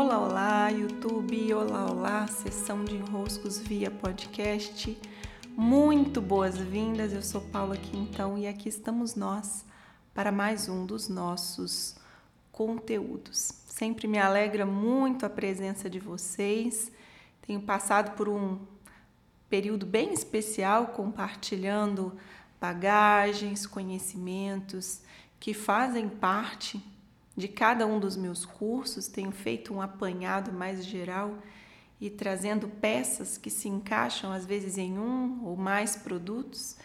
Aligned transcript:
Olá, 0.00 0.18
olá, 0.20 0.68
YouTube, 0.68 1.52
olá, 1.54 1.90
olá, 1.90 2.26
sessão 2.28 2.84
de 2.84 2.94
enroscos 2.94 3.58
via 3.58 3.90
podcast. 3.90 4.96
Muito 5.56 6.22
boas-vindas, 6.22 7.12
eu 7.12 7.20
sou 7.20 7.40
Paula 7.40 7.76
Quintão 7.76 8.38
e 8.38 8.46
aqui 8.46 8.68
estamos 8.68 9.16
nós 9.16 9.66
para 10.14 10.30
mais 10.30 10.68
um 10.68 10.86
dos 10.86 11.08
nossos 11.08 11.96
conteúdos. 12.52 13.50
Sempre 13.66 14.06
me 14.06 14.20
alegra 14.20 14.64
muito 14.64 15.26
a 15.26 15.28
presença 15.28 15.90
de 15.90 15.98
vocês. 15.98 16.92
Tenho 17.44 17.60
passado 17.62 18.14
por 18.14 18.28
um 18.28 18.56
período 19.50 19.84
bem 19.84 20.12
especial 20.12 20.86
compartilhando 20.86 22.16
bagagens, 22.60 23.66
conhecimentos 23.66 25.00
que 25.40 25.52
fazem 25.52 26.08
parte 26.08 26.80
de 27.38 27.46
cada 27.46 27.86
um 27.86 28.00
dos 28.00 28.16
meus 28.16 28.44
cursos, 28.44 29.06
tenho 29.06 29.30
feito 29.30 29.72
um 29.72 29.80
apanhado 29.80 30.52
mais 30.52 30.84
geral 30.84 31.38
e 32.00 32.10
trazendo 32.10 32.66
peças 32.66 33.38
que 33.38 33.48
se 33.48 33.68
encaixam 33.68 34.32
às 34.32 34.44
vezes 34.44 34.76
em 34.76 34.98
um 34.98 35.44
ou 35.44 35.56
mais 35.56 35.94
produtos 35.94 36.76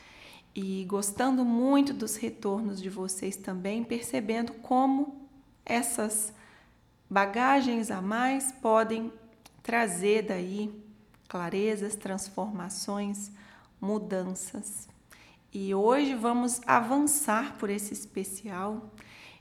e 0.54 0.86
gostando 0.86 1.44
muito 1.44 1.91
dos 1.91 2.18
retornos 2.18 2.80
de 2.80 2.88
vocês 2.88 3.36
também, 3.36 3.84
percebendo 3.84 4.54
como 4.54 5.27
essas 5.66 6.32
bagagens 7.10 7.90
a 7.90 7.99
mais 7.99 8.52
podem 8.52 9.12
trazer 9.63 10.22
daí 10.22 10.72
clarezas, 11.27 11.96
transformações, 11.96 13.32
mudanças. 13.82 14.88
E 15.52 15.74
hoje 15.74 16.13
vamos 16.13 16.62
avançar 16.68 17.58
por 17.58 17.72
esse 17.72 17.91
especial 17.91 18.91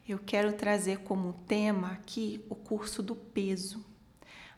eu 0.08 0.18
quero 0.18 0.52
trazer 0.52 0.98
como 1.00 1.32
tema 1.46 1.92
aqui 1.92 2.44
o 2.48 2.54
curso 2.54 3.02
do 3.02 3.14
peso. 3.14 3.84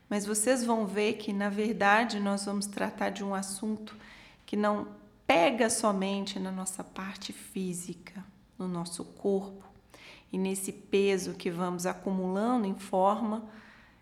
Mas 0.09 0.25
vocês 0.25 0.63
vão 0.63 0.85
ver 0.85 1.13
que, 1.13 1.33
na 1.33 1.49
verdade, 1.49 2.19
nós 2.19 2.45
vamos 2.45 2.65
tratar 2.67 3.09
de 3.09 3.23
um 3.23 3.33
assunto 3.33 3.95
que 4.45 4.55
não 4.55 4.87
pega 5.25 5.69
somente 5.69 6.39
na 6.39 6.51
nossa 6.51 6.83
parte 6.83 7.33
física, 7.33 8.23
no 8.57 8.67
nosso 8.67 9.03
corpo 9.03 9.65
e 10.31 10.37
nesse 10.37 10.71
peso 10.71 11.33
que 11.33 11.49
vamos 11.49 11.85
acumulando 11.85 12.67
em 12.67 12.75
forma 12.75 13.47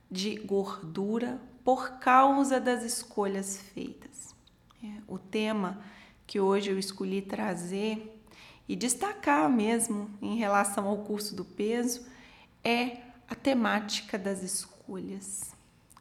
de 0.10 0.36
gordura 0.36 1.42
por 1.64 2.00
causa 2.00 2.60
das 2.60 2.84
escolhas 2.84 3.58
feitas. 3.58 4.36
É, 4.84 5.02
o 5.08 5.18
tema 5.18 5.82
que 6.28 6.40
hoje 6.40 6.70
eu 6.70 6.78
escolhi 6.78 7.22
trazer 7.22 8.13
e 8.74 8.76
destacar 8.76 9.48
mesmo 9.48 10.10
em 10.20 10.36
relação 10.36 10.88
ao 10.88 10.98
curso 10.98 11.36
do 11.36 11.46
peso 11.46 12.08
é 12.64 13.02
a 13.30 13.36
temática 13.36 14.18
das 14.18 14.42
escolhas. 14.42 15.54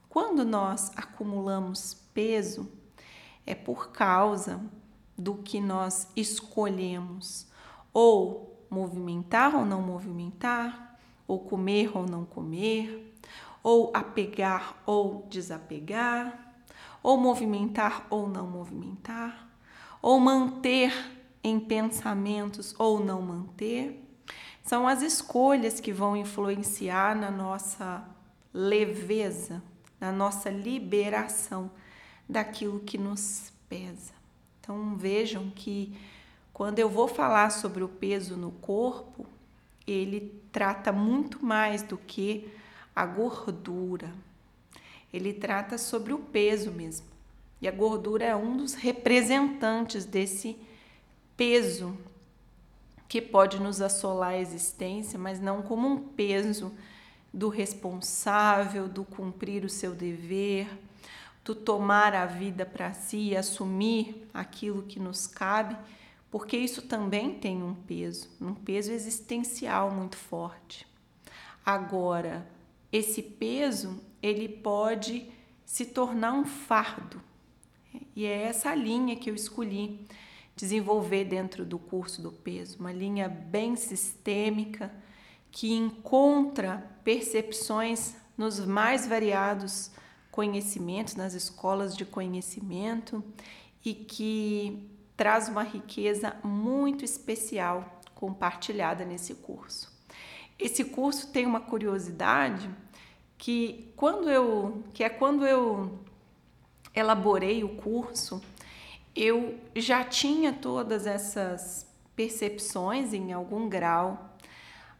Quando 0.09 0.43
nós 0.43 0.91
acumulamos 0.97 1.93
peso, 2.15 2.73
é 3.45 3.55
por 3.55 3.93
causa 3.93 4.59
do 5.19 5.35
que 5.35 5.61
nós 5.61 6.09
escolhemos, 6.17 7.47
ou 7.93 8.67
movimentar 8.71 9.55
ou 9.55 9.67
não 9.67 9.83
movimentar, 9.83 10.99
ou 11.29 11.41
comer 11.41 11.95
ou 11.95 12.07
não 12.07 12.25
comer, 12.25 13.15
ou 13.63 13.91
apegar 13.93 14.83
ou 14.87 15.27
desapegar, 15.29 16.55
ou 17.03 17.19
movimentar 17.19 18.07
ou 18.09 18.27
não 18.31 18.47
movimentar, 18.47 19.47
ou 20.01 20.19
manter 20.19 21.22
em 21.43 21.59
pensamentos 21.59 22.75
ou 22.79 23.05
não 23.05 23.21
manter, 23.21 24.03
são 24.63 24.87
as 24.87 25.03
escolhas 25.03 25.81
que 25.81 25.93
vão 25.93 26.17
influenciar 26.17 27.17
na 27.17 27.31
nossa 27.31 28.05
leveza, 28.55 29.63
na 30.01 30.13
nossa 30.13 30.51
liberação 30.51 31.71
daquilo 32.29 32.81
que 32.81 32.97
nos 32.97 33.53
pesa. 33.69 34.13
Então 34.61 34.97
vejam 34.97 35.51
que 35.51 35.97
quando 36.53 36.79
eu 36.79 36.89
vou 36.89 37.09
falar 37.09 37.51
sobre 37.51 37.83
o 37.83 37.89
peso 37.89 38.37
no 38.37 38.53
corpo, 38.53 39.27
ele 39.87 40.41
trata 40.53 40.93
muito 40.93 41.45
mais 41.45 41.83
do 41.83 41.97
que 41.97 42.49
a 42.95 43.05
gordura. 43.05 44.13
Ele 45.13 45.33
trata 45.33 45.77
sobre 45.77 46.13
o 46.13 46.19
peso 46.19 46.71
mesmo. 46.71 47.07
E 47.61 47.67
a 47.67 47.73
gordura 47.73 48.25
é 48.25 48.37
um 48.37 48.57
dos 48.57 48.75
representantes 48.75 50.05
desse 50.05 50.57
peso 51.37 51.97
que 53.09 53.21
pode 53.21 53.61
nos 53.61 53.81
assolar 53.81 54.31
a 54.31 54.39
existência, 54.39 55.19
mas 55.19 55.39
não 55.39 55.61
como 55.63 55.87
um 55.87 55.99
peso 55.99 56.73
do 57.33 57.49
responsável, 57.49 58.89
do 58.89 59.05
cumprir 59.05 59.65
o 59.65 59.69
seu 59.69 59.95
dever, 59.95 60.69
do 61.45 61.55
tomar 61.55 62.15
a 62.15 62.27
vida 62.27 62.65
para 62.65 62.93
si 62.93 63.31
e 63.31 63.37
assumir 63.37 64.29
aquilo 64.33 64.83
que 64.83 65.01
nos 65.01 65.27
cabe, 65.27 65.77
porque 66.31 66.57
isso 66.57 66.83
também 66.83 67.35
tem 67.35 67.63
um 67.63 67.75
peso, 67.75 68.31
um 68.41 68.55
peso 68.55 68.93
existencial 68.93 69.91
muito 69.91 70.17
forte. 70.17 70.87
Agora, 71.65 72.49
esse 72.91 73.23
peso, 73.23 74.01
ele 74.23 74.49
pode 74.49 75.31
se 75.65 75.87
tornar 75.87 76.33
um 76.33 76.45
fardo. 76.45 77.21
E 78.17 78.25
é 78.25 78.43
essa 78.43 78.75
linha 78.75 79.17
que 79.17 79.31
eu 79.31 79.35
escolhi 79.35 80.07
desenvolver 80.63 81.25
dentro 81.25 81.65
do 81.65 81.77
curso 81.77 82.23
do 82.23 82.31
peso, 82.31 82.79
uma 82.79 82.93
linha 82.93 83.29
bem 83.29 83.75
sistêmica 83.75 84.93
que 85.51 85.73
encontra 85.73 86.89
percepções 87.03 88.15
nos 88.39 88.61
mais 88.61 89.05
variados 89.05 89.91
conhecimentos, 90.31 91.17
nas 91.17 91.35
escolas 91.35 91.97
de 91.97 92.05
conhecimento 92.05 93.25
e 93.85 93.93
que 93.93 94.89
traz 95.17 95.49
uma 95.49 95.65
riqueza 95.65 96.37
muito 96.45 97.05
especial 97.05 98.01
compartilhada 98.15 99.05
nesse 99.05 99.35
curso. 99.35 99.93
Esse 100.57 100.85
curso 100.85 101.33
tem 101.33 101.45
uma 101.45 101.59
curiosidade 101.59 102.71
que 103.37 103.93
quando 103.97 104.31
eu 104.31 104.85
que 104.95 105.03
é 105.03 105.09
quando 105.09 105.45
eu 105.45 105.99
elaborei 106.95 107.65
o 107.65 107.71
curso, 107.71 108.41
eu 109.15 109.59
já 109.75 110.03
tinha 110.05 110.53
todas 110.53 111.07
essas 111.07 111.87
percepções 112.17 113.13
em 113.13 113.33
algum 113.33 113.69
grau, 113.69 114.37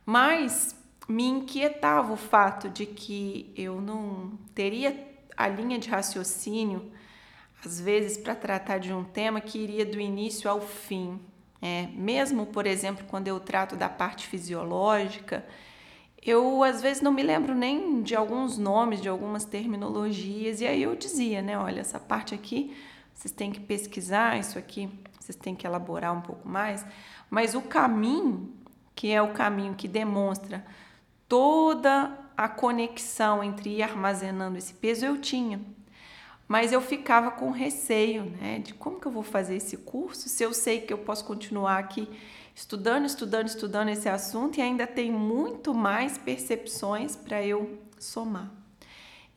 mas 0.05 0.75
me 1.09 1.25
inquietava 1.25 2.13
o 2.13 2.17
fato 2.17 2.69
de 2.69 2.87
que 2.87 3.53
eu 3.57 3.81
não 3.81 4.39
teria 4.55 5.09
a 5.37 5.49
linha 5.49 5.79
de 5.79 5.89
raciocínio, 5.89 6.91
às 7.65 7.81
vezes, 7.81 8.19
para 8.19 8.35
tratar 8.35 8.79
de 8.79 8.93
um 8.93 9.05
tema 9.05 9.41
que 9.41 9.59
iria 9.59 9.85
do 9.85 10.01
início 10.01 10.51
ao 10.51 10.61
fim. 10.61 11.21
É, 11.61 11.87
mesmo, 11.95 12.47
por 12.47 12.67
exemplo, 12.67 13.05
quando 13.09 13.29
eu 13.29 13.39
trato 13.39 13.77
da 13.77 13.89
parte 13.89 14.27
fisiológica, 14.27 15.45
eu 16.25 16.63
às 16.63 16.83
vezes 16.83 17.03
não 17.03 17.13
me 17.13 17.23
lembro 17.23 17.55
nem 17.55 18.03
de 18.03 18.17
alguns 18.17 18.59
nomes, 18.59 19.01
de 19.01 19.09
algumas 19.09 19.45
terminologias, 19.45 20.61
e 20.61 20.67
aí 20.67 20.83
eu 20.83 20.97
dizia, 20.97 21.41
né, 21.41 21.57
olha, 21.57 21.81
essa 21.81 22.01
parte 22.01 22.35
aqui 22.35 22.77
vocês 23.23 23.31
têm 23.31 23.53
que 23.53 23.61
pesquisar 23.61 24.37
isso 24.37 24.59
aqui, 24.59 24.91
vocês 25.21 25.37
têm 25.37 25.55
que 25.55 25.65
elaborar 25.65 26.13
um 26.13 26.21
pouco 26.21 26.49
mais, 26.49 26.85
mas 27.31 27.55
o 27.55 27.63
caminho, 27.63 28.53
que 28.97 29.13
é 29.13 29.23
o 29.23 29.33
caminho 29.33 29.77
que 29.77 29.87
demonstra 29.87 30.67
toda 31.29 32.19
a 32.37 32.49
conexão 32.49 33.45
entre 33.45 33.77
ir 33.77 33.83
armazenando 33.85 34.59
esse 34.59 34.75
peso, 34.75 35.05
eu 35.07 35.21
tinha. 35.21 35.61
Mas 36.49 36.73
eu 36.73 36.81
ficava 36.81 37.31
com 37.31 37.53
receio, 37.53 38.25
né, 38.25 38.59
de 38.59 38.75
como 38.75 38.99
que 38.99 39.07
eu 39.07 39.13
vou 39.13 39.23
fazer 39.23 39.55
esse 39.55 39.77
curso, 39.77 40.29
se 40.29 40.43
eu 40.43 40.53
sei 40.53 40.81
que 40.81 40.93
eu 40.93 40.99
posso 40.99 41.25
continuar 41.25 41.79
aqui 41.79 42.09
estudando, 42.57 43.07
estudando, 43.07 43.47
estudando 43.47 43.89
esse 43.91 44.09
assunto 44.09 44.59
e 44.59 44.61
ainda 44.61 44.85
tem 44.85 45.13
muito 45.13 45.73
mais 45.73 46.19
percepções 46.19 47.15
para 47.15 47.41
eu 47.41 47.79
somar. 48.01 48.51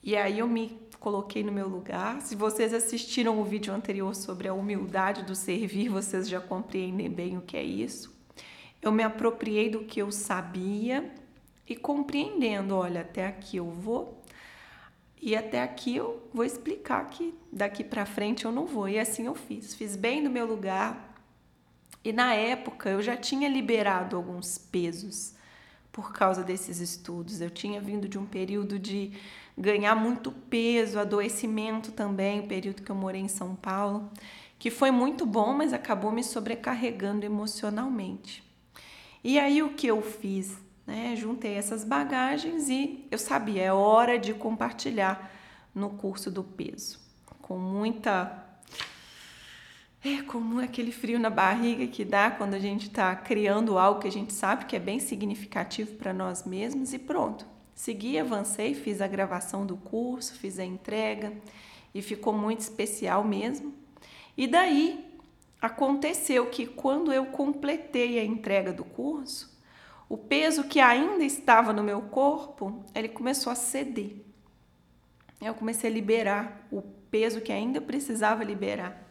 E 0.01 0.17
aí 0.17 0.39
eu 0.39 0.47
me 0.47 0.75
coloquei 1.05 1.43
no 1.43 1.51
meu 1.51 1.67
lugar. 1.67 2.19
Se 2.23 2.35
vocês 2.35 2.73
assistiram 2.73 3.39
o 3.39 3.43
vídeo 3.43 3.71
anterior 3.71 4.15
sobre 4.15 4.47
a 4.47 4.55
humildade 4.55 5.21
do 5.21 5.35
servir, 5.35 5.87
vocês 5.87 6.27
já 6.27 6.41
compreendem 6.41 7.07
bem 7.07 7.37
o 7.37 7.41
que 7.41 7.55
é 7.55 7.61
isso. 7.61 8.11
Eu 8.81 8.91
me 8.91 9.03
apropriei 9.03 9.69
do 9.69 9.83
que 9.83 10.01
eu 10.01 10.11
sabia 10.11 11.13
e 11.69 11.75
compreendendo, 11.75 12.75
olha, 12.75 13.01
até 13.01 13.27
aqui 13.27 13.57
eu 13.57 13.69
vou 13.69 14.19
e 15.21 15.35
até 15.35 15.61
aqui 15.61 15.95
eu 15.95 16.27
vou 16.33 16.43
explicar 16.43 17.07
que 17.07 17.35
daqui 17.53 17.83
para 17.83 18.07
frente 18.07 18.45
eu 18.45 18.51
não 18.51 18.65
vou. 18.65 18.89
E 18.89 18.97
assim 18.97 19.27
eu 19.27 19.35
fiz. 19.35 19.75
Fiz 19.75 19.95
bem 19.95 20.23
no 20.23 20.29
meu 20.31 20.47
lugar. 20.47 21.15
E 22.03 22.11
na 22.11 22.33
época 22.33 22.89
eu 22.89 23.03
já 23.03 23.15
tinha 23.15 23.47
liberado 23.47 24.15
alguns 24.15 24.57
pesos 24.57 25.34
por 25.95 26.11
causa 26.11 26.43
desses 26.43 26.81
estudos. 26.81 27.39
Eu 27.39 27.49
tinha 27.49 27.79
vindo 27.79 28.09
de 28.09 28.17
um 28.17 28.25
período 28.25 28.77
de 28.77 29.13
ganhar 29.57 29.95
muito 29.95 30.29
peso, 30.29 30.99
adoecimento 30.99 31.93
também, 31.93 32.41
o 32.41 32.47
período 32.47 32.81
que 32.81 32.91
eu 32.91 32.95
morei 32.95 33.21
em 33.21 33.29
São 33.29 33.55
Paulo, 33.55 34.11
que 34.59 34.69
foi 34.69 34.91
muito 34.91 35.25
bom, 35.25 35.53
mas 35.53 35.71
acabou 35.71 36.11
me 36.11 36.23
sobrecarregando 36.23 37.25
emocionalmente. 37.25 38.43
E 39.23 39.39
aí 39.39 39.63
o 39.63 39.73
que 39.73 39.87
eu 39.87 40.01
fiz? 40.01 40.65
né? 40.85 41.15
Juntei 41.15 41.55
essas 41.55 41.83
bagagens 41.83 42.69
e 42.69 43.07
eu 43.09 43.17
sabia, 43.17 43.63
é 43.63 43.73
hora 43.73 44.19
de 44.19 44.33
compartilhar 44.33 45.31
no 45.73 45.91
curso 45.91 46.29
do 46.29 46.43
peso. 46.43 46.99
Com 47.41 47.57
muita. 47.57 48.43
É 50.07 50.21
como 50.21 50.59
aquele 50.59 50.91
frio 50.91 51.17
na 51.17 51.31
barriga 51.31 51.87
que 51.87 52.05
dá 52.05 52.29
quando 52.29 52.53
a 52.53 52.59
gente 52.59 52.85
está 52.85 53.15
criando 53.15 53.79
algo 53.79 53.99
que 53.99 54.07
a 54.07 54.11
gente 54.11 54.33
sabe 54.33 54.65
que 54.65 54.75
é 54.75 54.79
bem 54.79 54.99
significativo 54.99 55.95
para 55.95 56.13
nós 56.13 56.43
mesmos 56.43 56.93
e 56.93 56.99
pronto. 56.99 57.43
Segui, 57.73 58.19
avancei, 58.19 58.75
fiz 58.75 59.01
a 59.01 59.07
gravação 59.07 59.65
do 59.65 59.75
curso, 59.75 60.35
fiz 60.35 60.59
a 60.59 60.63
entrega 60.63 61.33
e 61.91 62.03
ficou 62.03 62.33
muito 62.33 62.59
especial 62.59 63.23
mesmo. 63.23 63.73
E 64.37 64.45
daí 64.45 65.03
aconteceu 65.59 66.51
que 66.51 66.67
quando 66.67 67.11
eu 67.11 67.25
completei 67.25 68.19
a 68.19 68.23
entrega 68.23 68.71
do 68.71 68.85
curso, 68.85 69.59
o 70.07 70.19
peso 70.19 70.65
que 70.65 70.79
ainda 70.79 71.23
estava 71.23 71.73
no 71.73 71.83
meu 71.83 72.03
corpo, 72.03 72.85
ele 72.93 73.09
começou 73.09 73.51
a 73.51 73.55
ceder. 73.55 74.17
Eu 75.41 75.55
comecei 75.55 75.89
a 75.89 75.93
liberar 75.93 76.67
o 76.71 76.83
peso 77.09 77.41
que 77.41 77.51
ainda 77.51 77.81
precisava 77.81 78.43
liberar. 78.43 79.04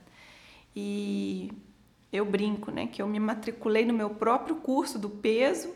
E 0.75 1.53
eu 2.13 2.25
brinco, 2.25 2.71
né, 2.71 2.87
que 2.87 3.03
eu 3.03 3.07
me 3.07 3.19
matriculei 3.19 3.85
no 3.85 3.93
meu 3.93 4.11
próprio 4.11 4.57
curso 4.57 4.99
do 4.99 5.11
peso 5.11 5.75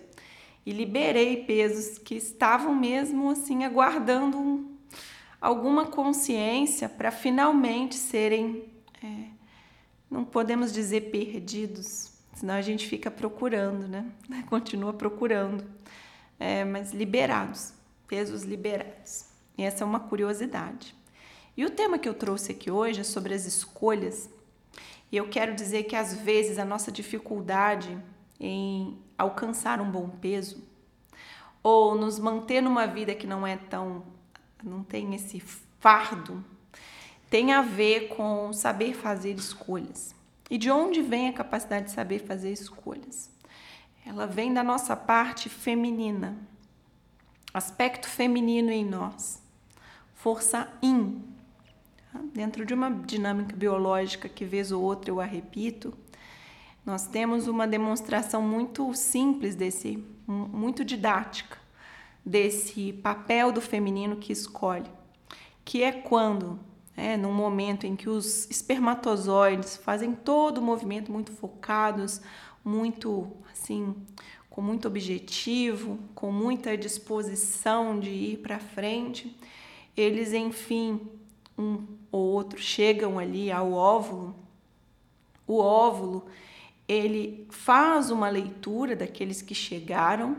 e 0.64 0.72
liberei 0.72 1.44
pesos 1.44 1.98
que 1.98 2.14
estavam 2.14 2.74
mesmo 2.74 3.30
assim 3.30 3.64
aguardando 3.64 4.38
um, 4.38 4.76
alguma 5.40 5.86
consciência 5.86 6.88
para 6.88 7.10
finalmente 7.10 7.94
serem, 7.94 8.64
é, 9.02 9.24
não 10.10 10.24
podemos 10.24 10.72
dizer 10.72 11.10
perdidos, 11.10 12.12
senão 12.34 12.54
a 12.54 12.62
gente 12.62 12.86
fica 12.86 13.10
procurando, 13.10 13.88
né? 13.88 14.12
Continua 14.48 14.92
procurando, 14.92 15.64
é, 16.38 16.64
mas 16.64 16.92
liberados, 16.92 17.72
pesos 18.06 18.42
liberados. 18.42 19.24
E 19.56 19.62
essa 19.62 19.82
é 19.82 19.86
uma 19.86 20.00
curiosidade. 20.00 20.94
E 21.56 21.64
o 21.64 21.70
tema 21.70 21.98
que 21.98 22.08
eu 22.08 22.14
trouxe 22.14 22.52
aqui 22.52 22.70
hoje 22.70 23.00
é 23.00 23.04
sobre 23.04 23.34
as 23.34 23.44
escolhas. 23.44 24.30
E 25.10 25.16
eu 25.16 25.28
quero 25.28 25.54
dizer 25.54 25.84
que 25.84 25.96
às 25.96 26.14
vezes 26.14 26.58
a 26.58 26.64
nossa 26.64 26.92
dificuldade 26.92 27.98
em 28.38 28.98
alcançar 29.16 29.80
um 29.80 29.90
bom 29.90 30.08
peso 30.08 30.62
ou 31.62 31.94
nos 31.94 32.18
manter 32.18 32.60
numa 32.60 32.86
vida 32.86 33.14
que 33.14 33.26
não 33.26 33.46
é 33.46 33.56
tão 33.56 34.04
não 34.62 34.82
tem 34.82 35.14
esse 35.14 35.40
fardo 35.80 36.44
tem 37.30 37.52
a 37.52 37.62
ver 37.62 38.08
com 38.08 38.52
saber 38.52 38.94
fazer 38.94 39.34
escolhas. 39.34 40.14
E 40.50 40.56
de 40.56 40.70
onde 40.70 41.02
vem 41.02 41.28
a 41.28 41.32
capacidade 41.32 41.86
de 41.86 41.92
saber 41.92 42.20
fazer 42.20 42.50
escolhas? 42.50 43.30
Ela 44.06 44.26
vem 44.26 44.52
da 44.52 44.62
nossa 44.62 44.96
parte 44.96 45.50
feminina, 45.50 46.38
aspecto 47.52 48.08
feminino 48.08 48.70
em 48.70 48.84
nós 48.84 49.42
força 50.18 50.68
in. 50.82 51.22
Dentro 52.32 52.64
de 52.64 52.74
uma 52.74 52.90
dinâmica 52.90 53.54
biológica 53.54 54.28
que 54.28 54.44
vez 54.44 54.72
ou 54.72 54.82
outra 54.82 55.10
eu 55.10 55.20
a 55.20 55.24
repito, 55.24 55.92
nós 56.84 57.06
temos 57.06 57.46
uma 57.46 57.66
demonstração 57.66 58.40
muito 58.40 58.94
simples 58.94 59.54
desse, 59.54 60.02
muito 60.26 60.84
didática 60.84 61.58
desse 62.24 62.92
papel 62.92 63.52
do 63.52 63.60
feminino 63.60 64.16
que 64.16 64.32
escolhe, 64.32 64.90
que 65.64 65.82
é 65.82 65.92
quando, 65.92 66.58
é, 66.96 67.16
num 67.16 67.32
momento 67.32 67.86
em 67.86 67.96
que 67.96 68.08
os 68.08 68.48
espermatozoides 68.50 69.76
fazem 69.76 70.14
todo 70.14 70.58
o 70.58 70.62
movimento 70.62 71.10
muito 71.10 71.32
focados, 71.32 72.20
muito 72.64 73.32
assim, 73.50 73.94
com 74.50 74.60
muito 74.60 74.88
objetivo, 74.88 75.98
com 76.14 76.32
muita 76.32 76.76
disposição 76.76 77.98
de 77.98 78.10
ir 78.10 78.38
para 78.38 78.58
frente, 78.58 79.34
eles, 79.96 80.32
enfim, 80.32 81.00
um 81.58 81.84
ou 82.10 82.20
outro 82.20 82.58
chegam 82.58 83.18
ali 83.18 83.50
ao 83.50 83.72
óvulo, 83.72 84.34
o 85.46 85.58
óvulo 85.58 86.26
ele 86.86 87.46
faz 87.50 88.10
uma 88.10 88.28
leitura 88.28 88.96
daqueles 88.96 89.42
que 89.42 89.54
chegaram 89.54 90.38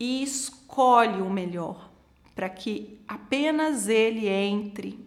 e 0.00 0.22
escolhe 0.22 1.20
o 1.20 1.30
melhor 1.30 1.90
para 2.34 2.48
que 2.48 3.00
apenas 3.06 3.88
ele 3.88 4.28
entre 4.28 4.98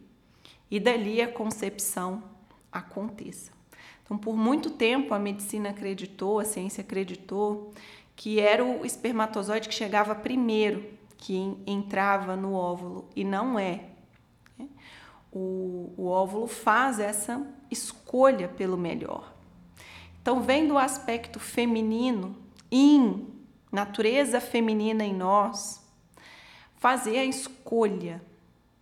e 0.69 0.79
dali 0.79 1.21
a 1.21 1.31
concepção 1.31 2.23
aconteça. 2.71 3.51
Então, 4.03 4.17
por 4.17 4.35
muito 4.35 4.69
tempo 4.69 5.13
a 5.13 5.19
medicina 5.19 5.69
acreditou, 5.69 6.39
a 6.39 6.45
ciência 6.45 6.81
acreditou 6.81 7.73
que 8.15 8.39
era 8.39 8.63
o 8.63 8.85
espermatozoide 8.85 9.69
que 9.69 9.75
chegava 9.75 10.13
primeiro 10.13 10.83
que 11.17 11.55
entrava 11.65 12.35
no 12.35 12.53
óvulo 12.53 13.07
e 13.15 13.23
não 13.23 13.57
é. 13.57 13.90
O, 15.31 15.93
o 15.97 16.07
óvulo 16.07 16.47
faz 16.47 16.99
essa 16.99 17.45
escolha 17.69 18.47
pelo 18.47 18.77
melhor. 18.77 19.33
Então, 20.21 20.41
vem 20.41 20.67
do 20.67 20.77
aspecto 20.77 21.39
feminino, 21.39 22.35
em 22.69 23.27
natureza 23.71 24.39
feminina 24.41 25.03
em 25.03 25.13
nós, 25.13 25.81
fazer 26.77 27.17
a 27.17 27.25
escolha. 27.25 28.21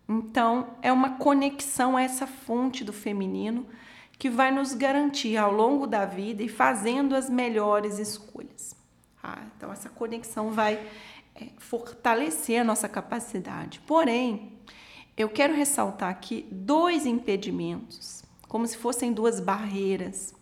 Então, 0.08 0.76
é 0.82 0.92
uma 0.92 1.18
conexão 1.18 1.96
a 1.96 2.02
essa 2.02 2.26
fonte 2.26 2.84
do 2.84 2.92
feminino 2.92 3.68
que 4.18 4.30
vai 4.30 4.52
nos 4.52 4.74
garantir 4.74 5.38
ao 5.38 5.52
longo 5.52 5.88
da 5.88 6.06
vida 6.06 6.44
e 6.44 6.50
fazendo 6.50 7.16
as 7.16 7.30
melhores 7.30 8.00
escolhas. 8.00 8.76
Ah, 9.24 9.44
então, 9.56 9.72
essa 9.72 9.90
conexão 9.90 10.52
vai 10.52 10.74
é, 11.36 11.48
fortalecer 11.58 12.60
a 12.60 12.64
nossa 12.66 12.90
capacidade. 12.90 13.80
Porém, 13.88 14.60
eu 15.20 15.28
quero 15.28 15.54
ressaltar 15.54 16.10
aqui 16.10 16.48
dois 16.50 17.06
impedimentos, 17.06 18.24
como 18.48 18.66
se 18.66 18.78
fossem 18.78 19.12
duas 19.12 19.42
barreiras, 19.42 20.34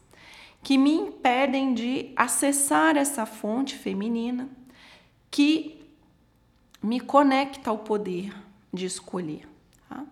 que 0.61 0.77
me 0.77 0.93
impedem 0.93 1.73
de 1.73 2.13
acessar 2.15 2.95
essa 2.95 3.25
fonte 3.25 3.75
feminina 3.75 4.47
que 5.31 5.83
me 6.81 6.99
conecta 6.99 7.71
ao 7.71 7.79
poder 7.79 8.31
de 8.71 8.85
escolher. 8.85 9.49
Tá? 9.89 10.05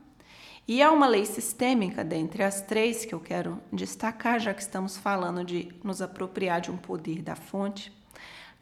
E 0.67 0.81
há 0.81 0.91
uma 0.91 1.05
lei 1.05 1.25
sistêmica 1.25 2.03
dentre 2.03 2.41
as 2.41 2.61
três 2.61 3.05
que 3.05 3.13
eu 3.13 3.19
quero 3.19 3.61
destacar, 3.71 4.39
já 4.39 4.51
que 4.51 4.63
estamos 4.63 4.97
falando 4.97 5.43
de 5.43 5.69
nos 5.83 6.01
apropriar 6.01 6.59
de 6.59 6.71
um 6.71 6.77
poder 6.77 7.21
da 7.21 7.35
fonte 7.35 7.93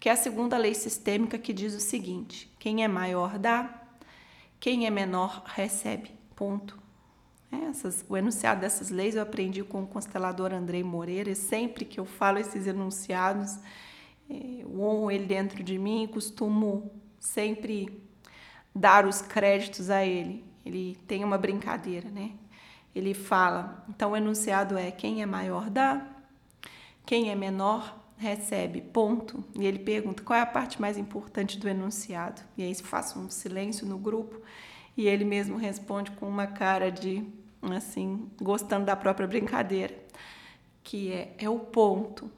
que 0.04 0.10
é 0.10 0.12
a 0.12 0.18
segunda 0.18 0.58
lei 0.58 0.74
sistêmica 0.74 1.38
que 1.38 1.54
diz 1.54 1.74
o 1.74 1.80
seguinte: 1.80 2.54
quem 2.60 2.84
é 2.84 2.90
maior 2.90 3.40
dá, 3.40 3.83
quem 4.64 4.88
é 4.88 4.90
menor 4.90 5.44
recebe. 5.46 6.12
Ponto. 6.38 6.80
É, 7.52 7.66
essas, 7.66 8.06
o 8.08 8.16
enunciado 8.16 8.62
dessas 8.62 8.90
leis 8.90 9.14
eu 9.14 9.22
aprendi 9.22 9.62
com 9.62 9.84
o 9.84 9.86
constelador 9.86 10.54
Andrei 10.54 10.82
Moreira, 10.82 11.32
e 11.32 11.36
sempre 11.36 11.84
que 11.84 12.00
eu 12.00 12.06
falo 12.06 12.38
esses 12.38 12.66
enunciados, 12.66 13.60
é, 14.30 14.62
eu 14.62 14.82
honro 14.82 15.12
ele 15.12 15.26
dentro 15.26 15.62
de 15.62 15.78
mim 15.78 16.06
e 16.06 16.08
costumo 16.08 16.90
sempre 17.20 18.02
dar 18.74 19.06
os 19.06 19.22
créditos 19.22 19.90
a 19.90 20.06
ele. 20.06 20.46
Ele 20.66 20.98
tem 21.08 21.26
uma 21.26 21.38
brincadeira, 21.38 22.10
né? 22.10 22.32
Ele 22.96 23.14
fala, 23.14 23.84
então 23.90 24.12
o 24.12 24.16
enunciado 24.16 24.78
é 24.78 24.92
quem 24.92 25.22
é 25.22 25.26
maior 25.26 25.70
dá, 25.70 26.08
quem 27.06 27.30
é 27.30 27.36
menor 27.36 28.02
recebe, 28.24 28.82
ponto. 28.82 29.44
E 29.54 29.66
ele 29.66 29.80
pergunta 29.80 30.24
qual 30.24 30.40
é 30.40 30.42
a 30.42 30.46
parte 30.46 30.82
mais 30.82 30.98
importante 30.98 31.60
do 31.60 31.68
enunciado. 31.68 32.42
E 32.58 32.64
aí 32.64 32.74
faço 32.76 33.20
um 33.20 33.30
silêncio 33.30 33.86
no 33.86 33.98
grupo 33.98 34.42
e 34.96 35.08
ele 35.08 35.26
mesmo 35.26 35.58
responde 35.58 36.12
com 36.12 36.28
uma 36.28 36.48
cara 36.48 36.90
de, 36.90 37.24
assim, 37.62 38.30
gostando 38.42 38.86
da 38.86 38.96
própria 38.96 39.28
brincadeira, 39.28 39.94
que 40.82 41.12
é, 41.12 41.36
é 41.38 41.50
o 41.50 41.60
ponto. 41.60 42.32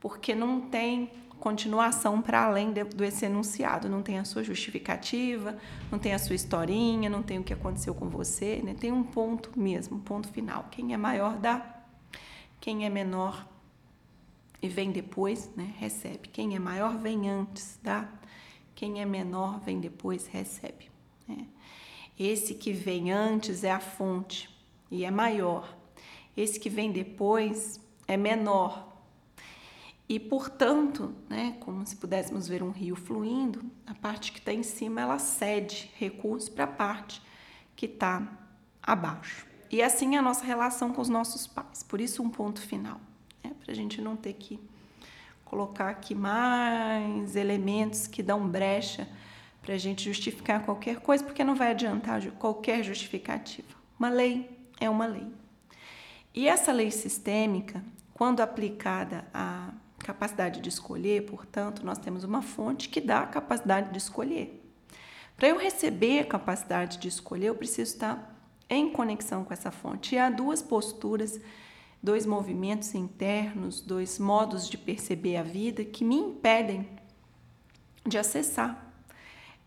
Porque 0.00 0.34
não 0.34 0.60
tem 0.60 1.10
continuação 1.38 2.20
para 2.20 2.44
além 2.44 2.72
de, 2.72 2.82
desse 2.84 3.24
enunciado, 3.24 3.88
não 3.88 4.02
tem 4.02 4.18
a 4.18 4.24
sua 4.24 4.42
justificativa, 4.42 5.56
não 5.90 5.98
tem 5.98 6.14
a 6.14 6.18
sua 6.18 6.34
historinha, 6.34 7.08
não 7.08 7.22
tem 7.22 7.38
o 7.38 7.44
que 7.44 7.52
aconteceu 7.52 7.94
com 7.94 8.08
você, 8.08 8.60
né? 8.62 8.74
tem 8.74 8.90
um 8.90 9.02
ponto 9.02 9.50
mesmo, 9.56 10.00
ponto 10.00 10.28
final. 10.28 10.66
Quem 10.70 10.94
é 10.94 10.96
maior 10.96 11.36
dá, 11.36 11.84
quem 12.60 12.84
é 12.84 12.90
menor 12.90 13.51
e 14.62 14.68
vem 14.68 14.92
depois, 14.92 15.50
né, 15.56 15.74
recebe. 15.76 16.28
Quem 16.28 16.54
é 16.54 16.58
maior 16.58 16.96
vem 16.96 17.28
antes, 17.28 17.80
tá? 17.82 18.08
Quem 18.76 19.02
é 19.02 19.04
menor 19.04 19.58
vem 19.60 19.80
depois, 19.80 20.28
recebe. 20.28 20.88
Né? 21.26 21.48
Esse 22.18 22.54
que 22.54 22.72
vem 22.72 23.10
antes 23.10 23.64
é 23.64 23.72
a 23.72 23.80
fonte 23.80 24.48
e 24.88 25.04
é 25.04 25.10
maior. 25.10 25.76
Esse 26.36 26.60
que 26.60 26.70
vem 26.70 26.92
depois 26.92 27.80
é 28.06 28.16
menor. 28.16 28.90
E, 30.08 30.20
portanto, 30.20 31.12
né, 31.28 31.56
como 31.58 31.84
se 31.84 31.96
pudéssemos 31.96 32.46
ver 32.46 32.62
um 32.62 32.70
rio 32.70 32.94
fluindo, 32.94 33.64
a 33.86 33.94
parte 33.94 34.30
que 34.30 34.38
está 34.38 34.52
em 34.52 34.62
cima 34.62 35.00
ela 35.00 35.18
cede 35.18 35.90
recursos 35.96 36.48
para 36.48 36.64
a 36.64 36.68
parte 36.68 37.20
que 37.74 37.86
está 37.86 38.38
abaixo. 38.82 39.46
E 39.70 39.82
assim 39.82 40.14
é 40.14 40.18
a 40.18 40.22
nossa 40.22 40.44
relação 40.44 40.92
com 40.92 41.00
os 41.00 41.08
nossos 41.08 41.46
pais. 41.46 41.82
Por 41.82 42.00
isso, 42.00 42.22
um 42.22 42.28
ponto 42.28 42.60
final 42.60 43.00
a 43.72 43.76
gente 43.76 44.00
não 44.00 44.16
ter 44.16 44.34
que 44.34 44.60
colocar 45.44 45.88
aqui 45.88 46.14
mais 46.14 47.36
elementos 47.36 48.06
que 48.06 48.22
dão 48.22 48.48
brecha 48.48 49.08
para 49.60 49.74
a 49.74 49.78
gente 49.78 50.04
justificar 50.04 50.64
qualquer 50.64 51.00
coisa, 51.00 51.22
porque 51.22 51.44
não 51.44 51.54
vai 51.54 51.70
adiantar 51.70 52.22
qualquer 52.32 52.82
justificativa. 52.82 53.68
Uma 53.98 54.08
lei 54.08 54.50
é 54.80 54.88
uma 54.88 55.06
lei. 55.06 55.26
E 56.34 56.48
essa 56.48 56.72
lei 56.72 56.90
sistêmica, 56.90 57.84
quando 58.14 58.40
aplicada 58.40 59.26
à 59.32 59.70
capacidade 59.98 60.60
de 60.60 60.68
escolher, 60.68 61.26
portanto, 61.26 61.84
nós 61.84 61.98
temos 61.98 62.24
uma 62.24 62.42
fonte 62.42 62.88
que 62.88 63.00
dá 63.00 63.20
a 63.20 63.26
capacidade 63.26 63.90
de 63.90 63.98
escolher. 63.98 64.58
Para 65.36 65.48
eu 65.48 65.58
receber 65.58 66.20
a 66.20 66.24
capacidade 66.24 66.98
de 66.98 67.08
escolher, 67.08 67.46
eu 67.46 67.54
preciso 67.54 67.92
estar 67.92 68.32
em 68.68 68.90
conexão 68.90 69.44
com 69.44 69.52
essa 69.52 69.70
fonte. 69.70 70.14
E 70.14 70.18
há 70.18 70.30
duas 70.30 70.62
posturas, 70.62 71.40
dois 72.02 72.26
movimentos 72.26 72.94
internos, 72.94 73.80
dois 73.80 74.18
modos 74.18 74.68
de 74.68 74.76
perceber 74.76 75.36
a 75.36 75.42
vida 75.42 75.84
que 75.84 76.04
me 76.04 76.16
impedem 76.16 76.88
de 78.04 78.18
acessar 78.18 78.92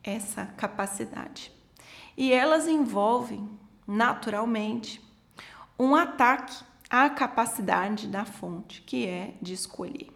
essa 0.03 0.45
capacidade. 0.45 1.51
E 2.17 2.33
elas 2.33 2.67
envolvem, 2.67 3.49
naturalmente, 3.87 5.01
um 5.79 5.95
ataque 5.95 6.63
à 6.89 7.09
capacidade 7.09 8.07
da 8.07 8.25
fonte, 8.25 8.81
que 8.81 9.05
é 9.05 9.35
de 9.41 9.53
escolher. 9.53 10.09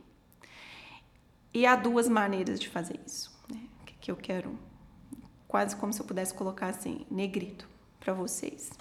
E 1.53 1.65
há 1.65 1.75
duas 1.75 2.07
maneiras 2.07 2.59
de 2.59 2.69
fazer 2.69 2.99
isso, 3.05 3.37
né? 3.49 3.61
que 3.99 4.11
eu 4.11 4.15
quero, 4.15 4.57
quase 5.47 5.75
como 5.75 5.91
se 5.91 5.99
eu 5.99 6.05
pudesse 6.05 6.33
colocar 6.33 6.67
assim, 6.67 7.05
negrito 7.09 7.67
para 7.99 8.13
vocês. 8.13 8.71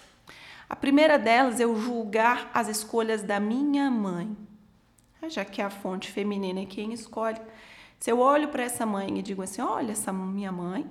A 0.69 0.75
primeira 0.75 1.17
delas 1.17 1.59
é 1.59 1.65
o 1.65 1.75
julgar 1.75 2.51
as 2.53 2.67
escolhas 2.67 3.23
da 3.23 3.39
minha 3.39 3.89
mãe, 3.89 4.37
já 5.27 5.43
que 5.43 5.61
é 5.61 5.65
a 5.65 5.69
fonte 5.69 6.11
feminina 6.11 6.59
é 6.61 6.65
quem 6.65 6.93
escolhe. 6.93 7.41
Se 7.99 8.11
eu 8.11 8.19
olho 8.19 8.49
para 8.49 8.63
essa 8.63 8.85
mãe 8.85 9.17
e 9.17 9.21
digo 9.23 9.41
assim: 9.41 9.61
olha, 9.61 9.91
essa 9.91 10.13
minha 10.13 10.51
mãe 10.51 10.85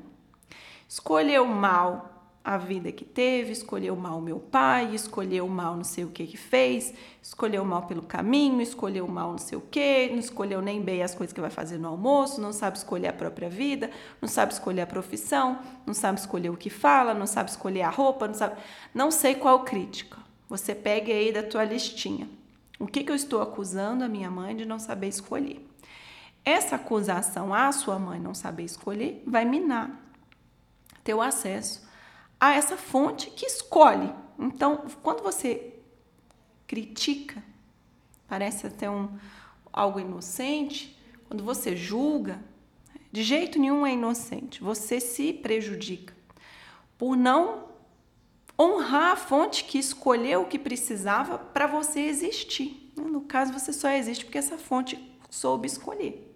escolheu 0.88 1.46
mal 1.46 2.17
a 2.44 2.56
vida 2.56 2.90
que 2.90 3.04
teve, 3.04 3.52
escolheu 3.52 3.94
mal 3.94 4.20
meu 4.20 4.38
pai, 4.38 4.94
escolheu 4.94 5.46
mal 5.48 5.76
não 5.76 5.84
sei 5.84 6.04
o 6.04 6.08
que 6.08 6.26
que 6.26 6.36
fez, 6.36 6.94
escolheu 7.22 7.64
mal 7.64 7.82
pelo 7.82 8.02
caminho, 8.02 8.62
escolheu 8.62 9.06
mal 9.06 9.32
não 9.32 9.38
sei 9.38 9.58
o 9.58 9.60
que, 9.60 10.08
não 10.10 10.18
escolheu 10.18 10.62
nem 10.62 10.80
bem 10.80 11.02
as 11.02 11.14
coisas 11.14 11.32
que 11.32 11.40
vai 11.40 11.50
fazer 11.50 11.78
no 11.78 11.88
almoço, 11.88 12.40
não 12.40 12.52
sabe 12.52 12.78
escolher 12.78 13.08
a 13.08 13.12
própria 13.12 13.50
vida, 13.50 13.90
não 14.20 14.28
sabe 14.28 14.52
escolher 14.52 14.82
a 14.82 14.86
profissão, 14.86 15.58
não 15.86 15.92
sabe 15.92 16.20
escolher 16.20 16.50
o 16.50 16.56
que 16.56 16.70
fala, 16.70 17.12
não 17.12 17.26
sabe 17.26 17.50
escolher 17.50 17.82
a 17.82 17.90
roupa, 17.90 18.26
não 18.26 18.34
sabe, 18.34 18.56
não 18.94 19.10
sei 19.10 19.34
qual 19.34 19.64
crítica. 19.64 20.16
Você 20.48 20.74
pega 20.74 21.12
aí 21.12 21.30
da 21.30 21.42
tua 21.42 21.64
listinha. 21.64 22.28
O 22.78 22.86
que 22.86 23.04
que 23.04 23.10
eu 23.10 23.16
estou 23.16 23.42
acusando 23.42 24.04
a 24.04 24.08
minha 24.08 24.30
mãe 24.30 24.56
de 24.56 24.64
não 24.64 24.78
saber 24.78 25.08
escolher? 25.08 25.62
Essa 26.44 26.76
acusação 26.76 27.52
à 27.52 27.70
sua 27.72 27.98
mãe 27.98 28.18
não 28.18 28.32
saber 28.32 28.62
escolher 28.62 29.22
vai 29.26 29.44
minar 29.44 29.90
teu 31.04 31.20
acesso 31.20 31.87
a 32.40 32.52
essa 32.54 32.76
fonte 32.76 33.30
que 33.30 33.46
escolhe. 33.46 34.12
Então, 34.38 34.84
quando 35.02 35.22
você 35.22 35.74
critica, 36.66 37.42
parece 38.26 38.66
até 38.66 38.88
um 38.88 39.08
algo 39.72 40.00
inocente, 40.00 40.96
quando 41.26 41.42
você 41.42 41.76
julga, 41.76 42.42
de 43.10 43.22
jeito 43.22 43.58
nenhum 43.58 43.86
é 43.86 43.92
inocente. 43.92 44.62
Você 44.62 45.00
se 45.00 45.32
prejudica 45.32 46.14
por 46.96 47.16
não 47.16 47.68
honrar 48.58 49.12
a 49.12 49.16
fonte 49.16 49.64
que 49.64 49.78
escolheu 49.78 50.42
o 50.42 50.46
que 50.46 50.58
precisava 50.58 51.38
para 51.38 51.66
você 51.66 52.00
existir. 52.00 52.92
No 52.96 53.20
caso, 53.22 53.52
você 53.52 53.72
só 53.72 53.90
existe 53.90 54.24
porque 54.24 54.38
essa 54.38 54.58
fonte 54.58 54.98
soube 55.30 55.66
escolher 55.66 56.28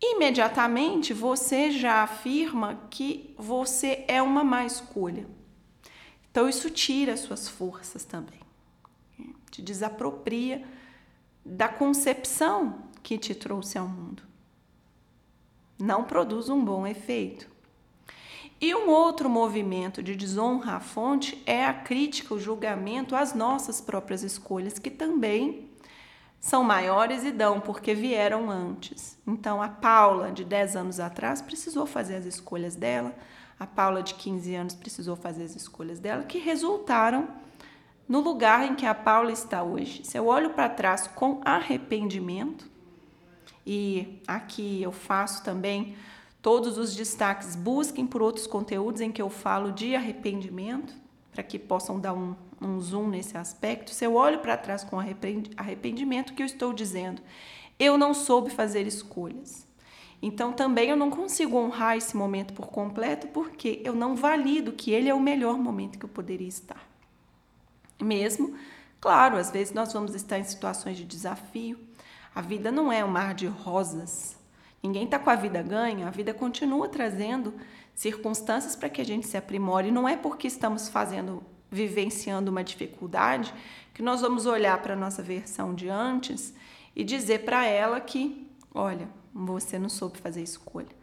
imediatamente 0.00 1.12
você 1.12 1.70
já 1.70 2.02
afirma 2.02 2.80
que 2.90 3.34
você 3.38 4.04
é 4.08 4.20
uma 4.20 4.44
má 4.44 4.64
escolha. 4.64 5.26
Então, 6.30 6.48
isso 6.48 6.68
tira 6.70 7.16
suas 7.16 7.48
forças 7.48 8.04
também, 8.04 8.40
te 9.50 9.62
desapropria 9.62 10.64
da 11.44 11.68
concepção 11.68 12.88
que 13.02 13.18
te 13.18 13.34
trouxe 13.34 13.78
ao 13.78 13.86
mundo. 13.86 14.22
Não 15.78 16.04
produz 16.04 16.48
um 16.48 16.64
bom 16.64 16.86
efeito. 16.86 17.52
E 18.60 18.74
um 18.74 18.88
outro 18.88 19.28
movimento 19.28 20.02
de 20.02 20.16
desonra 20.16 20.76
à 20.76 20.80
fonte 20.80 21.42
é 21.44 21.64
a 21.66 21.74
crítica, 21.74 22.32
o 22.34 22.40
julgamento 22.40 23.14
às 23.14 23.34
nossas 23.34 23.80
próprias 23.80 24.22
escolhas, 24.22 24.78
que 24.78 24.90
também 24.90 25.68
são 26.44 26.62
maiores 26.62 27.24
e 27.24 27.32
dão 27.32 27.58
porque 27.58 27.94
vieram 27.94 28.50
antes. 28.50 29.16
Então, 29.26 29.62
a 29.62 29.68
Paula, 29.68 30.30
de 30.30 30.44
10 30.44 30.76
anos 30.76 31.00
atrás, 31.00 31.40
precisou 31.40 31.86
fazer 31.86 32.16
as 32.16 32.26
escolhas 32.26 32.76
dela, 32.76 33.14
a 33.58 33.66
Paula, 33.66 34.02
de 34.02 34.12
15 34.12 34.54
anos, 34.54 34.74
precisou 34.74 35.16
fazer 35.16 35.44
as 35.44 35.56
escolhas 35.56 35.98
dela, 35.98 36.22
que 36.24 36.36
resultaram 36.36 37.28
no 38.06 38.20
lugar 38.20 38.70
em 38.70 38.74
que 38.74 38.84
a 38.84 38.94
Paula 38.94 39.32
está 39.32 39.62
hoje. 39.62 40.04
Se 40.04 40.18
eu 40.18 40.26
olho 40.26 40.50
para 40.50 40.68
trás 40.68 41.06
com 41.06 41.40
arrependimento, 41.46 42.70
e 43.66 44.20
aqui 44.26 44.82
eu 44.82 44.92
faço 44.92 45.42
também 45.42 45.96
todos 46.42 46.76
os 46.76 46.94
destaques, 46.94 47.56
busquem 47.56 48.06
por 48.06 48.20
outros 48.20 48.46
conteúdos 48.46 49.00
em 49.00 49.10
que 49.10 49.22
eu 49.22 49.30
falo 49.30 49.72
de 49.72 49.96
arrependimento, 49.96 50.94
para 51.32 51.42
que 51.42 51.58
possam 51.58 51.98
dar 51.98 52.12
um, 52.12 52.36
um 52.66 52.80
zoom 52.80 53.08
nesse 53.08 53.36
aspecto, 53.36 53.90
se 53.90 54.04
eu 54.04 54.14
olho 54.14 54.38
para 54.38 54.56
trás 54.56 54.82
com 54.84 54.98
arrependimento, 54.98 56.30
o 56.30 56.34
que 56.34 56.42
eu 56.42 56.46
estou 56.46 56.72
dizendo? 56.72 57.22
Eu 57.78 57.98
não 57.98 58.14
soube 58.14 58.50
fazer 58.50 58.86
escolhas. 58.86 59.66
Então 60.22 60.52
também 60.52 60.88
eu 60.88 60.96
não 60.96 61.10
consigo 61.10 61.58
honrar 61.58 61.96
esse 61.96 62.16
momento 62.16 62.54
por 62.54 62.68
completo, 62.68 63.28
porque 63.28 63.82
eu 63.84 63.94
não 63.94 64.16
valido 64.16 64.72
que 64.72 64.90
ele 64.90 65.08
é 65.08 65.14
o 65.14 65.20
melhor 65.20 65.58
momento 65.58 65.98
que 65.98 66.04
eu 66.04 66.08
poderia 66.08 66.48
estar. 66.48 66.82
Mesmo, 68.00 68.54
claro, 69.00 69.36
às 69.36 69.50
vezes 69.50 69.74
nós 69.74 69.92
vamos 69.92 70.14
estar 70.14 70.38
em 70.38 70.44
situações 70.44 70.96
de 70.96 71.04
desafio. 71.04 71.78
A 72.34 72.40
vida 72.40 72.72
não 72.72 72.90
é 72.90 73.04
um 73.04 73.08
mar 73.08 73.34
de 73.34 73.46
rosas. 73.46 74.36
Ninguém 74.82 75.04
está 75.04 75.18
com 75.18 75.30
a 75.30 75.36
vida 75.36 75.62
ganha, 75.62 76.08
a 76.08 76.10
vida 76.10 76.32
continua 76.34 76.88
trazendo 76.88 77.54
circunstâncias 77.94 78.74
para 78.74 78.88
que 78.88 79.00
a 79.00 79.04
gente 79.04 79.26
se 79.26 79.36
aprimore. 79.36 79.90
Não 79.90 80.08
é 80.08 80.16
porque 80.16 80.46
estamos 80.46 80.88
fazendo 80.88 81.42
vivenciando 81.74 82.50
uma 82.50 82.62
dificuldade, 82.62 83.52
que 83.92 84.02
nós 84.02 84.20
vamos 84.20 84.46
olhar 84.46 84.80
para 84.80 84.94
a 84.94 84.96
nossa 84.96 85.22
versão 85.22 85.74
de 85.74 85.88
antes 85.88 86.54
e 86.94 87.02
dizer 87.02 87.44
para 87.44 87.66
ela 87.66 88.00
que, 88.00 88.48
olha, 88.72 89.08
você 89.34 89.78
não 89.78 89.88
soube 89.88 90.18
fazer 90.18 90.42
escolha. 90.42 90.94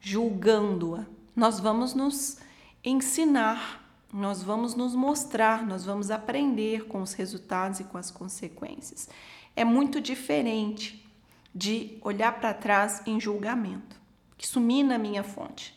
Julgando-a, 0.00 1.04
nós 1.36 1.60
vamos 1.60 1.94
nos 1.94 2.38
ensinar, 2.82 3.82
nós 4.12 4.42
vamos 4.42 4.74
nos 4.74 4.94
mostrar, 4.94 5.66
nós 5.66 5.84
vamos 5.84 6.10
aprender 6.10 6.86
com 6.86 7.02
os 7.02 7.12
resultados 7.12 7.80
e 7.80 7.84
com 7.84 7.98
as 7.98 8.10
consequências. 8.10 9.08
É 9.54 9.64
muito 9.64 10.00
diferente 10.00 11.06
de 11.54 11.98
olhar 12.00 12.32
para 12.32 12.52
trás 12.52 13.02
em 13.06 13.20
julgamento, 13.20 14.00
isso 14.38 14.60
mina 14.60 14.96
a 14.96 14.98
minha 14.98 15.22
fonte 15.22 15.74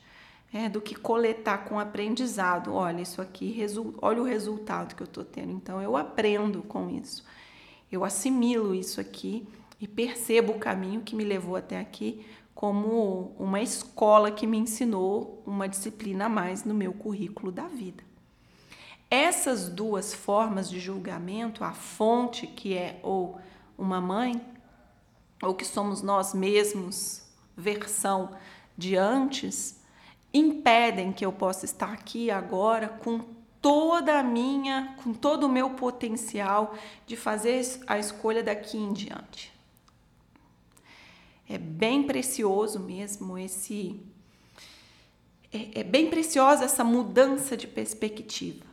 é, 0.58 0.68
do 0.68 0.82
que 0.82 0.96
coletar 0.96 1.60
com 1.66 1.80
aprendizado. 1.80 2.74
Olha, 2.74 3.02
isso 3.02 3.22
aqui, 3.22 3.64
olha 4.02 4.22
o 4.22 4.26
resultado 4.26 4.96
que 4.96 5.04
eu 5.04 5.06
estou 5.06 5.24
tendo. 5.24 5.52
Então, 5.52 5.80
eu 5.80 5.96
aprendo 5.96 6.64
com 6.64 6.90
isso. 6.90 7.24
Eu 7.92 8.04
assimilo 8.04 8.74
isso 8.74 9.00
aqui 9.00 9.48
e 9.80 9.88
percebo 9.88 10.54
o 10.54 10.60
caminho 10.60 11.02
que 11.02 11.16
me 11.16 11.24
levou 11.24 11.56
até 11.56 11.80
aqui 11.80 12.26
como 12.56 13.36
uma 13.38 13.62
escola 13.62 14.32
que 14.32 14.48
me 14.48 14.58
ensinou 14.58 15.44
uma 15.46 15.70
disciplina 15.70 16.26
a 16.26 16.30
mais 16.30 16.64
no 16.64 16.74
meu 16.74 16.92
currículo 16.92 17.52
da 17.52 17.68
vida. 17.68 18.04
Essas 19.12 19.70
duas 19.70 20.12
formas 20.12 20.68
de 20.68 20.80
julgamento, 20.80 21.64
a 21.64 21.72
fonte, 21.72 22.48
que 22.48 22.74
é 22.76 23.00
ou 23.04 23.40
uma 23.78 24.02
mãe, 24.02 24.42
ou 25.40 25.54
que 25.54 25.64
somos 25.64 26.02
nós 26.02 26.34
mesmos, 26.34 27.24
versão 27.56 28.32
de 28.76 28.96
antes, 28.96 29.76
impedem 30.34 31.12
que 31.12 31.25
eu 31.25 31.31
possa 31.31 31.65
estar 31.65 31.91
aqui 31.91 32.29
agora 32.29 32.88
com 32.88 33.19
toda 33.62 34.19
a 34.19 34.24
minha, 34.24 34.96
com 35.03 35.13
todo 35.13 35.46
o 35.46 35.50
meu 35.50 35.72
potencial 35.72 36.75
de 37.05 37.15
fazer 37.15 37.65
a 37.88 37.98
escolha 37.98 38.43
daqui 38.43 38.77
em 38.77 38.93
diante. 38.93 39.51
É 41.50 41.57
bem 41.57 42.03
precioso 42.03 42.79
mesmo 42.79 43.38
esse 43.38 44.00
é, 45.51 45.79
é 45.79 45.84
bem 45.84 46.10
preciosa 46.10 46.65
essa 46.65 46.84
mudança 46.84 47.55
de 47.55 47.67
perspectiva, 47.67 48.65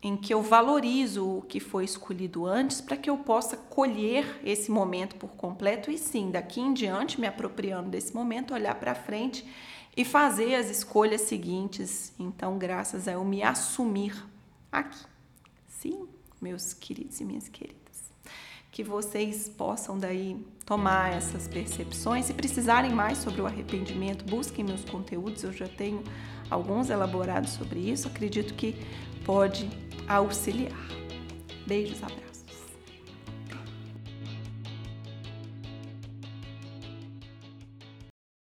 em 0.00 0.16
que 0.16 0.32
eu 0.32 0.40
valorizo 0.40 1.38
o 1.38 1.42
que 1.42 1.58
foi 1.58 1.84
escolhido 1.84 2.46
antes 2.46 2.80
para 2.80 2.96
que 2.96 3.10
eu 3.10 3.18
possa 3.18 3.56
colher 3.56 4.40
esse 4.44 4.70
momento 4.70 5.16
por 5.16 5.30
completo 5.30 5.90
e 5.90 5.98
sim, 5.98 6.30
daqui 6.30 6.60
em 6.60 6.72
diante, 6.72 7.20
me 7.20 7.26
apropriando 7.26 7.90
desse 7.90 8.14
momento, 8.14 8.54
olhar 8.54 8.76
para 8.76 8.94
frente 8.94 9.44
e 9.96 10.04
fazer 10.04 10.54
as 10.54 10.68
escolhas 10.68 11.22
seguintes. 11.22 12.12
Então, 12.18 12.58
graças 12.58 13.06
a 13.06 13.12
eu 13.12 13.24
me 13.24 13.42
assumir 13.42 14.14
aqui. 14.70 15.04
Sim, 15.68 16.08
meus 16.40 16.72
queridos 16.72 17.20
e 17.20 17.24
minhas 17.24 17.48
queridas. 17.48 17.82
que 18.72 18.82
vocês 18.82 19.48
possam 19.48 19.96
daí 19.96 20.36
tomar 20.66 21.12
essas 21.12 21.46
percepções. 21.46 22.24
Se 22.24 22.34
precisarem 22.34 22.92
mais 22.92 23.18
sobre 23.18 23.40
o 23.40 23.46
arrependimento, 23.46 24.24
busquem 24.24 24.64
meus 24.64 24.84
conteúdos, 24.84 25.44
eu 25.44 25.52
já 25.52 25.68
tenho 25.68 26.02
alguns 26.50 26.90
elaborados 26.90 27.50
sobre 27.50 27.78
isso, 27.78 28.08
acredito 28.08 28.52
que 28.54 28.74
pode 29.24 29.70
auxiliar. 30.08 30.76
Beijos, 31.68 32.02
abraços. 32.02 32.23